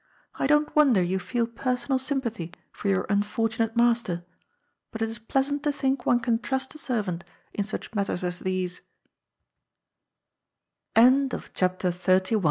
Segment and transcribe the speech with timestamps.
[0.33, 4.25] "I don't wonder you feel personal sympathy for your unfortu nate master.
[4.91, 8.41] But it is pleasant to think one can trust a servant in such matters as